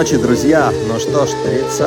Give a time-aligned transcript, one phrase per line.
[0.00, 0.72] Ночи, друзья!
[0.88, 1.82] Ну что ж, 30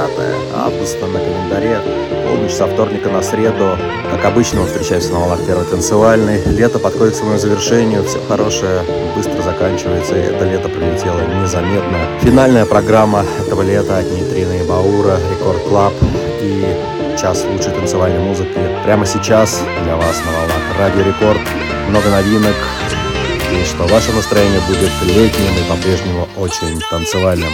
[0.56, 1.80] августа на календаре,
[2.28, 3.75] полночь со вторника на среду.
[4.11, 6.39] Как обычно, мы встречаемся на волнах первой танцевальной.
[6.45, 8.84] Лето подходит к своему завершению, все хорошее
[9.16, 11.97] быстро заканчивается, и это лето прилетело незаметно.
[12.22, 15.93] Финальная программа этого лета от Нейтрина и Баура, Record Club
[16.39, 18.59] и час лучшей танцевальной музыки.
[18.86, 21.41] Прямо сейчас для вас на волнах Радио Рекорд.
[21.90, 22.56] Много новинок,
[23.52, 27.53] и что ваше настроение будет летним и по-прежнему очень танцевальным.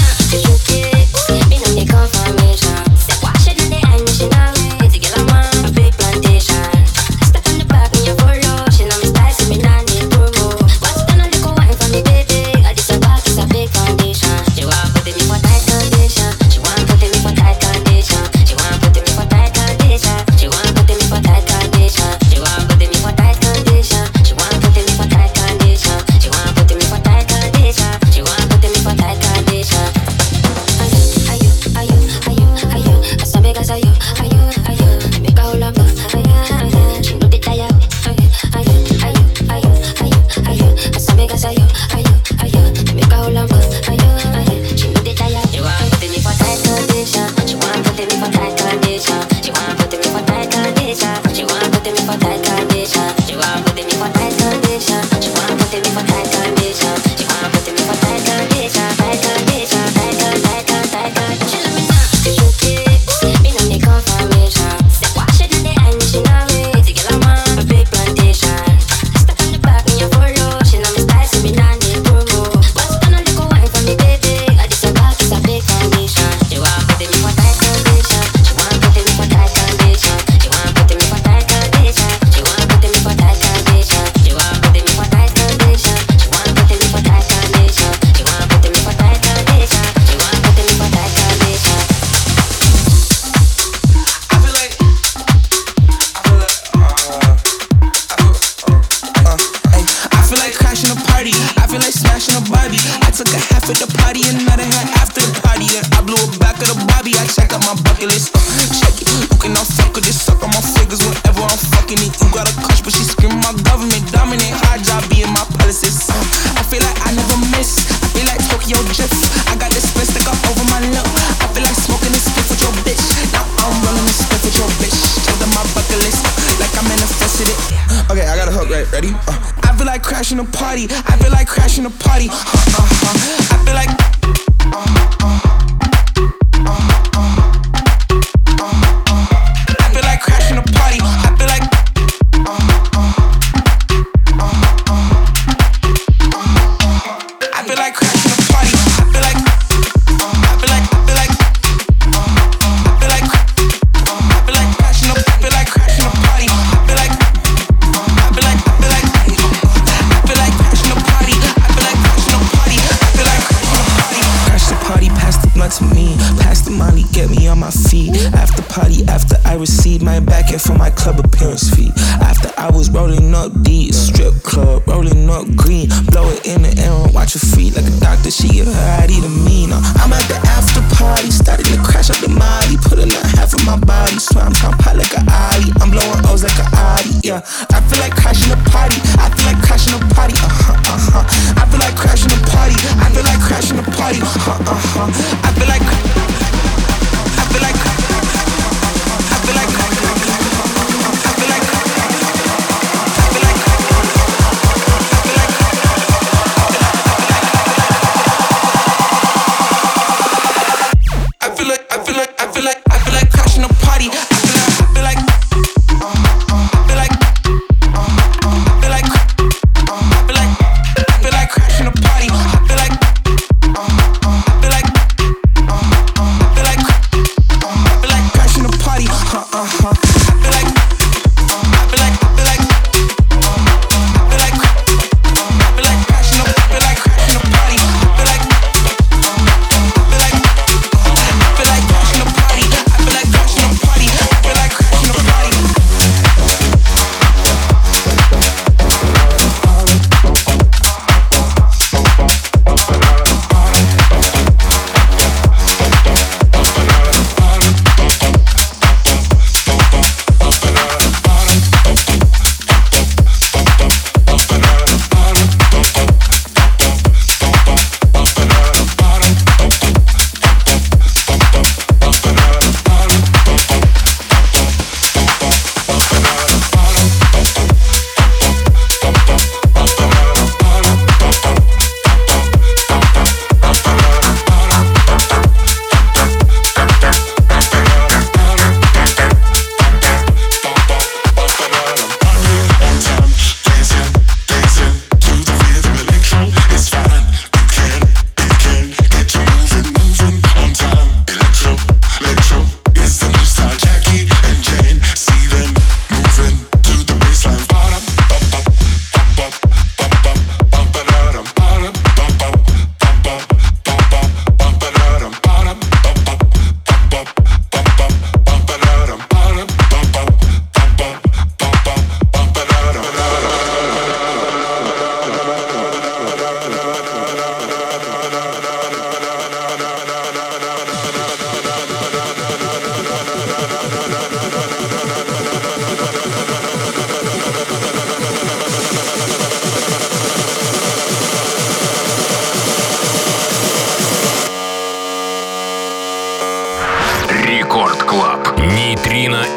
[107.61, 108.33] on my bucket list.
[108.33, 110.21] Uh, shake it, you cannot fuck with this.
[110.21, 112.11] Suck on my fingers whenever I'm fucking it.
[112.21, 114.53] You got a crush, but she scream my government dominant.
[114.65, 116.09] high job being my palaces.
[116.09, 116.15] Uh,
[116.57, 117.85] I feel like I never miss.
[118.01, 119.13] I feel like Tokyo drift.
[119.49, 121.05] I got this fist that got over my lip.
[121.41, 123.03] I feel like smoking this stiff with your bitch.
[123.33, 124.97] Now I'm rolling this stiff with your bitch.
[125.25, 127.57] Tell them my bucket list, uh, like I manifested it.
[127.89, 128.87] Uh, okay, I got a hook, right?
[128.91, 129.13] Ready?
[129.27, 129.37] Uh.
[129.63, 130.87] I feel like crashing a party.
[130.89, 132.27] I feel like crashing a party.
[132.29, 133.40] Uh,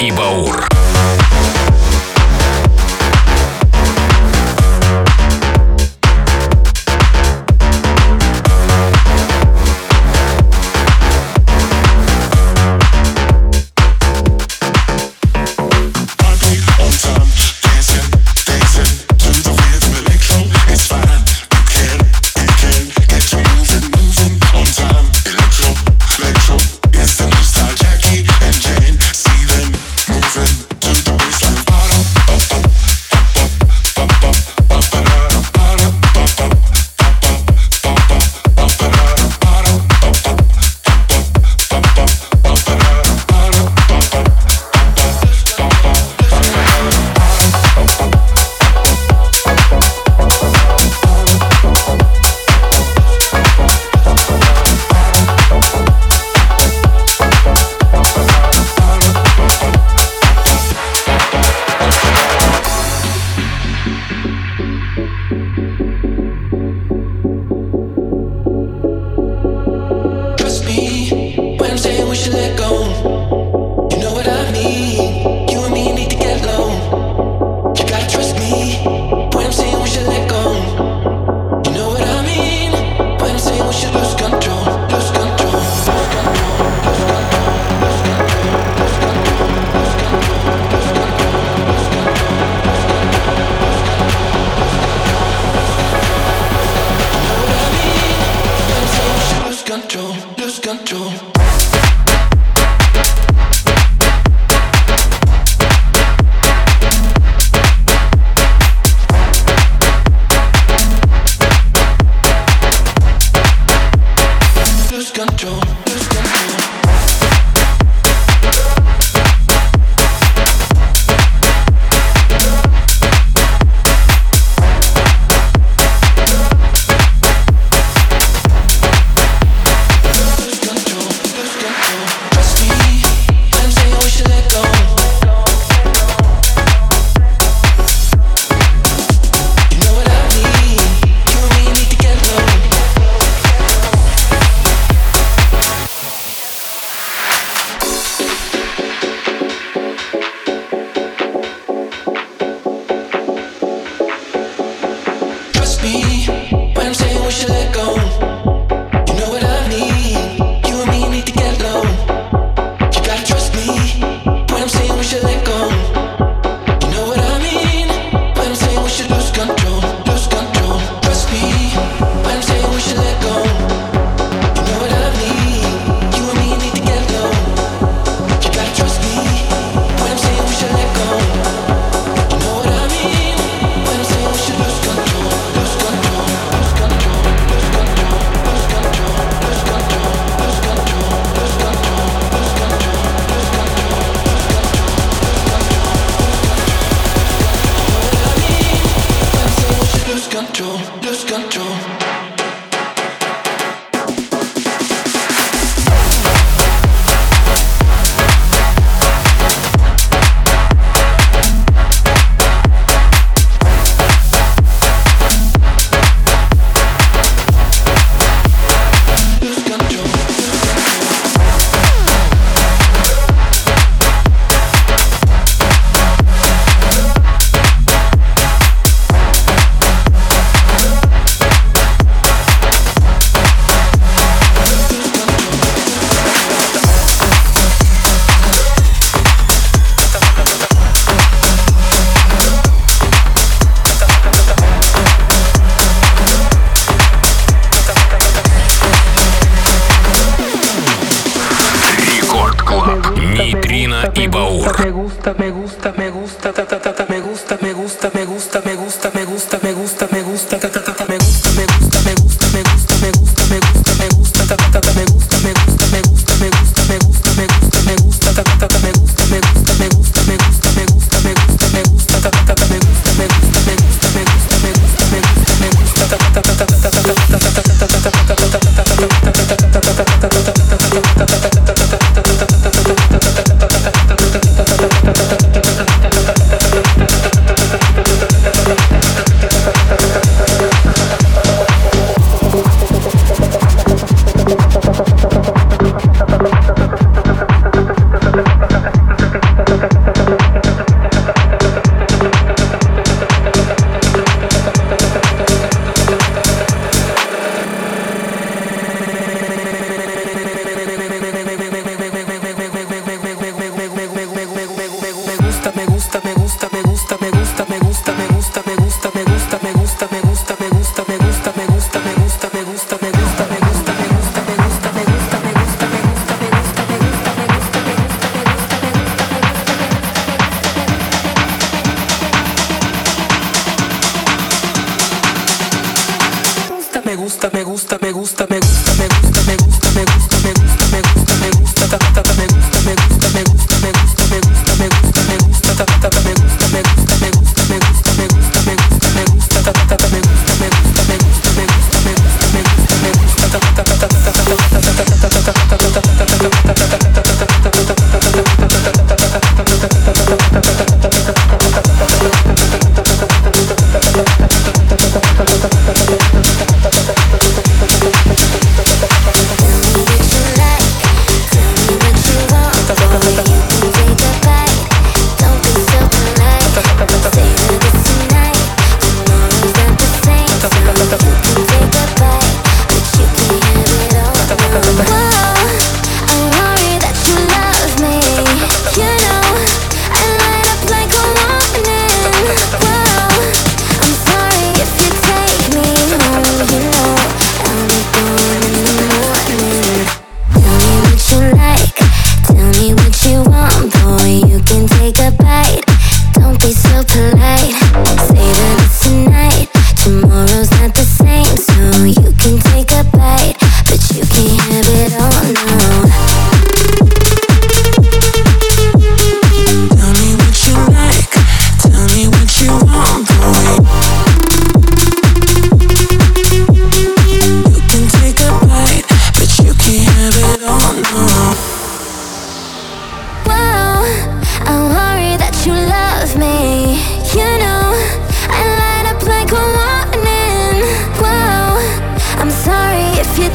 [0.01, 0.74] и Баур.
[100.05, 101.34] control, lose control.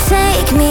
[0.08, 0.69] take me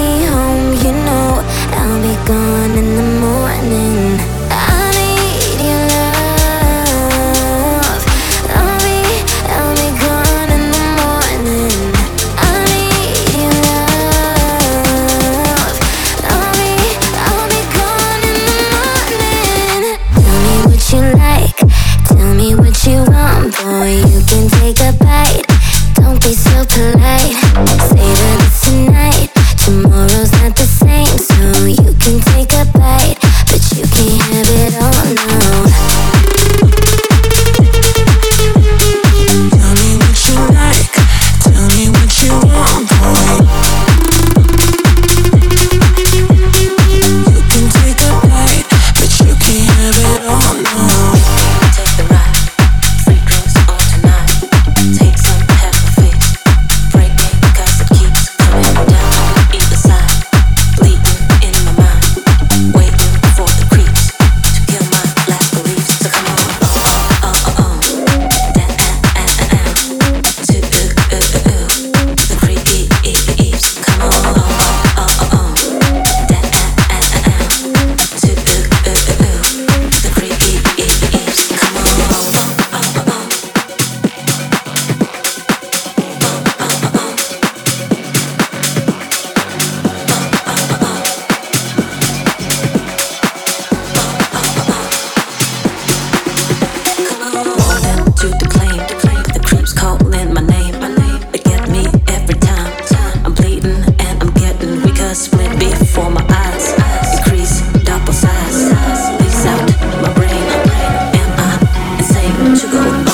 [112.58, 113.07] 去沟。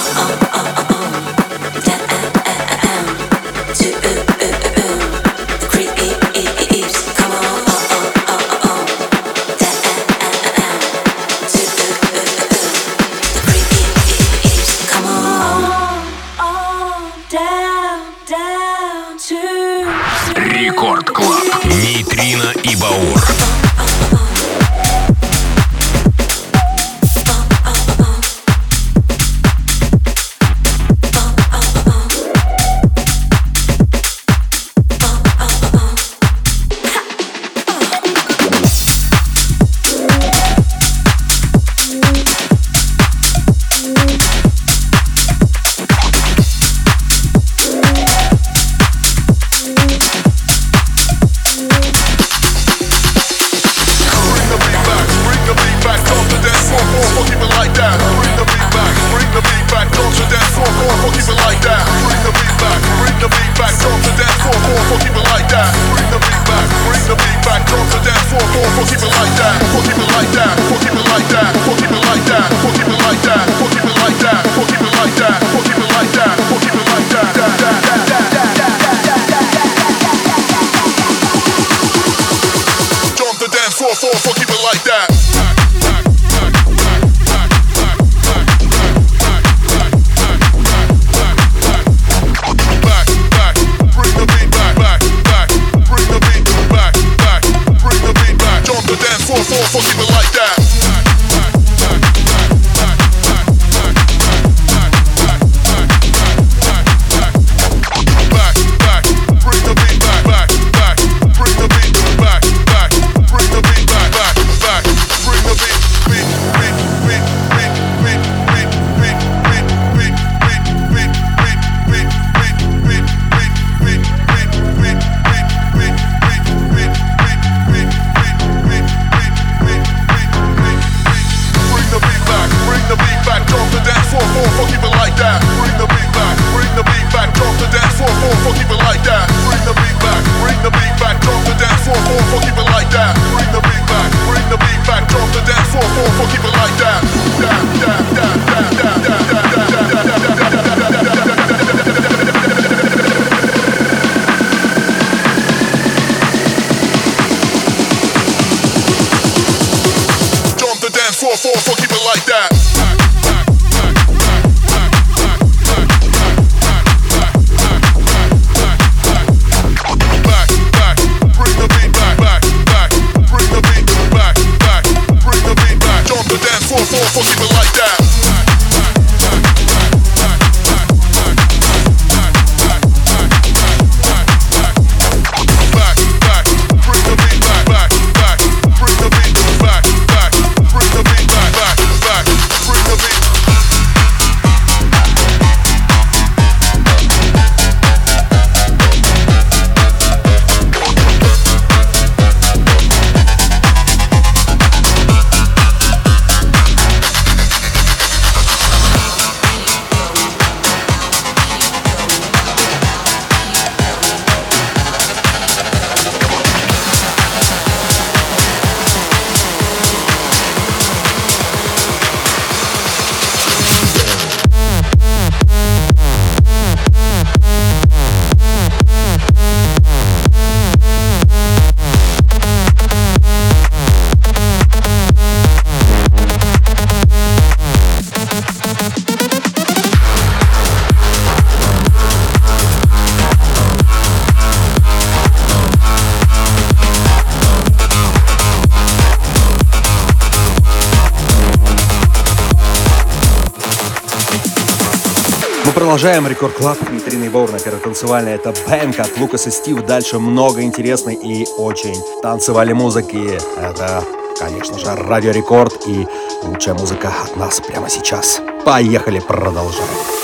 [255.94, 256.76] Продолжаем Record Club.
[256.88, 258.32] Дмитрий Баур на первой танцевальной.
[258.32, 259.86] Это Bang от Лукас и Стив.
[259.86, 263.38] Дальше много интересной и очень танцевальной музыки.
[263.56, 264.02] Это,
[264.36, 266.04] конечно же, Радио Рекорд и
[266.42, 268.42] лучшая музыка от нас прямо сейчас.
[268.64, 270.23] Поехали, продолжаем.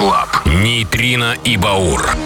[0.00, 0.46] Клаб.
[0.46, 2.16] Нейтрино и Баур.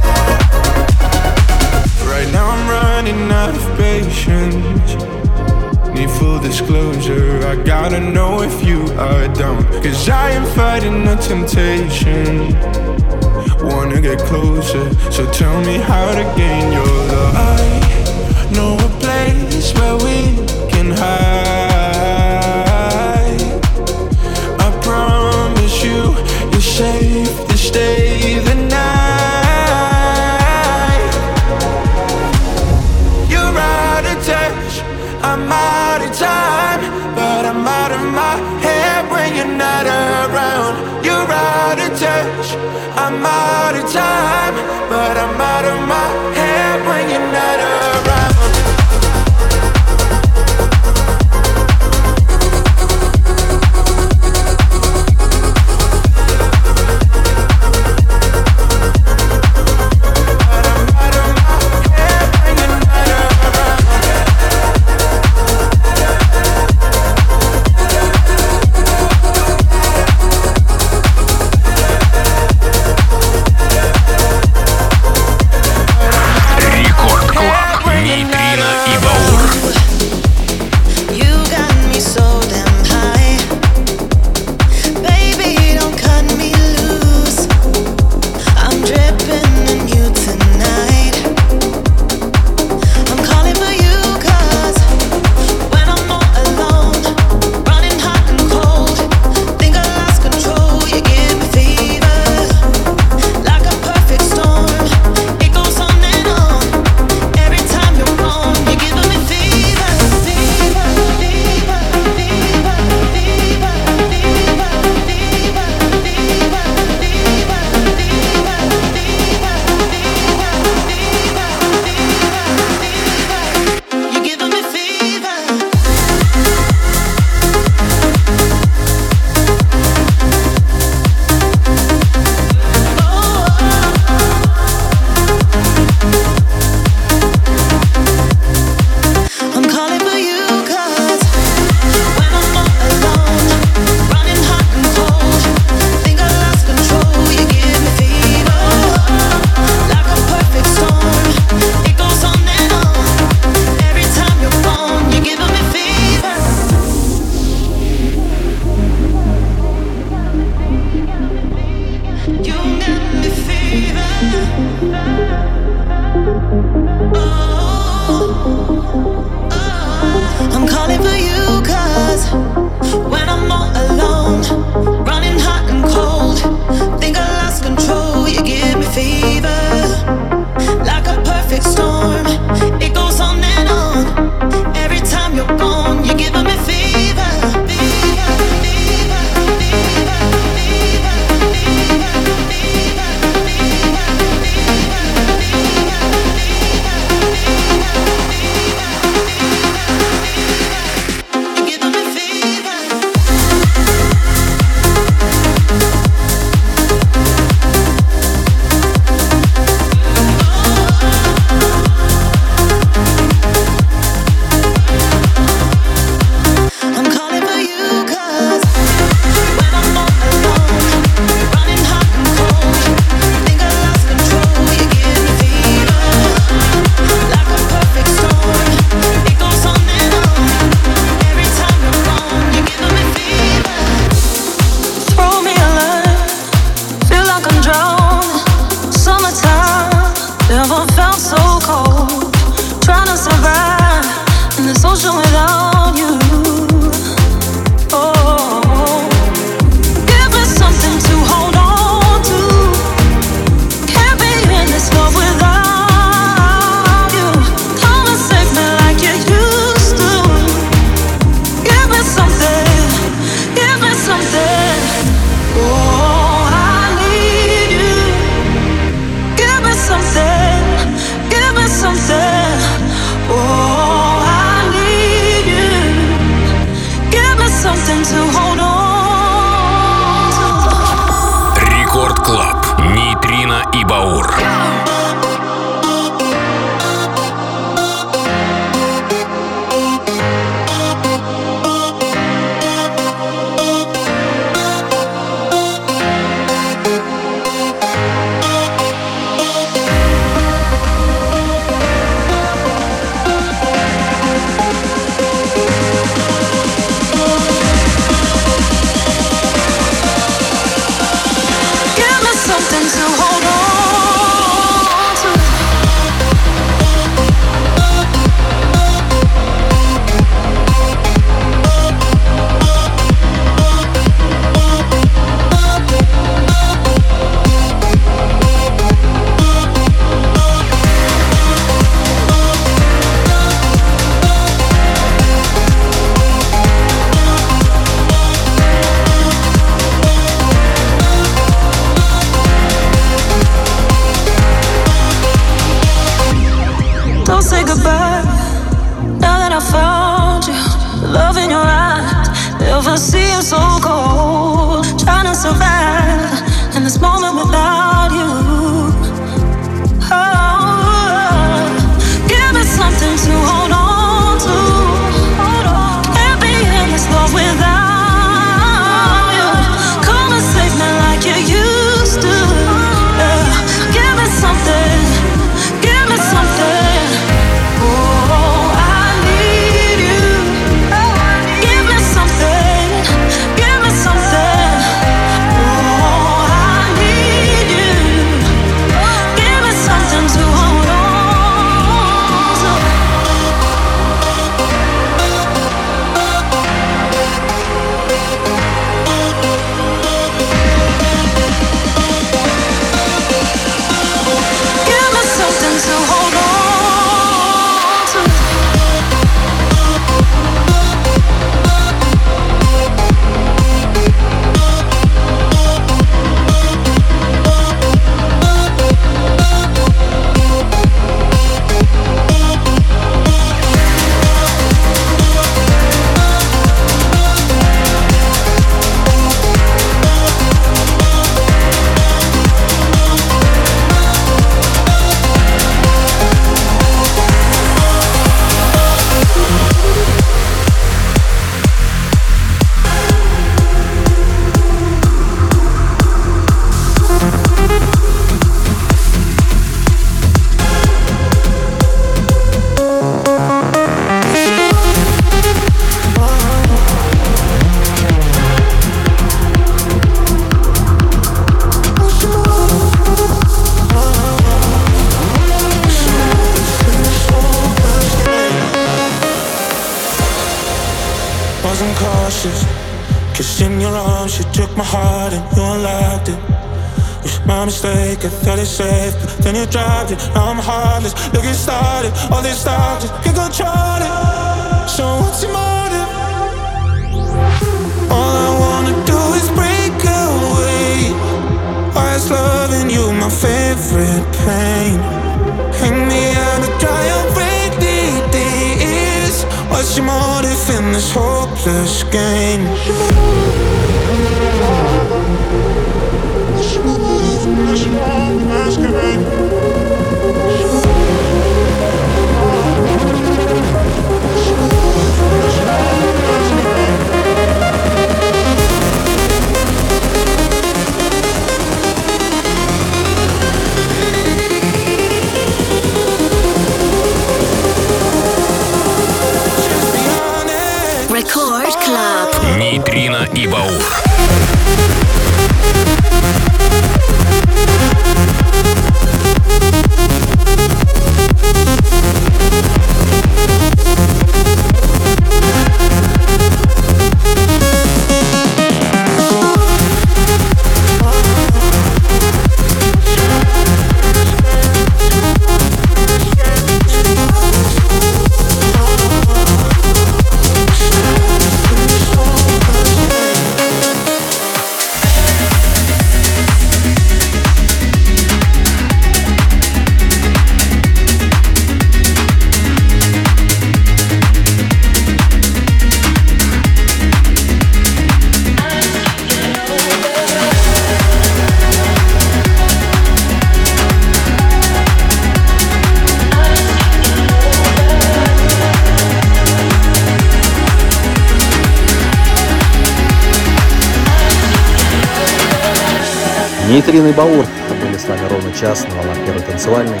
[596.88, 597.44] Нейтриный Баур
[597.82, 600.00] были с вами ровно час на волнах первой танцевальной.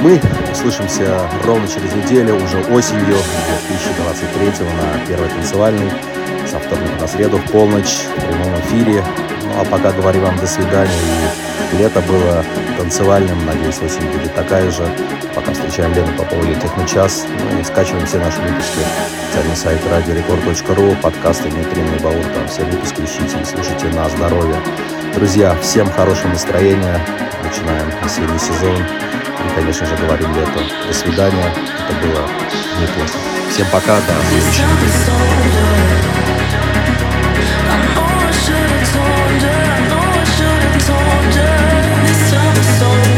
[0.00, 0.20] Мы
[0.50, 3.14] услышимся ровно через неделю, уже осенью
[3.68, 5.88] 2023 на первой танцевальной,
[6.50, 9.04] со вторника на среду в полночь в прямом эфире.
[9.44, 10.90] Ну а пока говорю вам до свидания.
[11.72, 12.44] И лето было
[12.76, 14.84] танцевальным, надеюсь, осень будет такая же.
[15.32, 17.24] Пока встречаем Лену по поводу Техночас.
[17.52, 18.80] Ну и скачиваем все наши выпуски.
[19.28, 24.56] Официальный сайт радиорекорд.ру, подкасты Нейтриный Баур, там все выпуски ищите и слушайте на здоровье.
[25.16, 27.00] Друзья, всем хорошего настроения.
[27.42, 28.76] Начинаем осенний сезон.
[28.76, 30.60] И, конечно же, говорим лето.
[30.86, 31.54] До свидания.
[31.88, 32.28] Это было
[32.78, 33.16] неплохо.
[33.50, 33.96] Всем пока.
[33.96, 34.92] До следующей недели.
[42.78, 43.15] told you